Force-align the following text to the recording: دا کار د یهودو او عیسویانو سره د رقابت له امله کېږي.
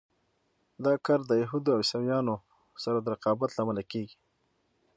دا 0.85 0.93
کار 1.05 1.19
د 1.25 1.31
یهودو 1.43 1.69
او 1.75 1.81
عیسویانو 1.83 2.35
سره 2.83 2.97
د 3.01 3.05
رقابت 3.13 3.49
له 3.53 3.61
امله 3.65 3.83
کېږي. 3.91 4.17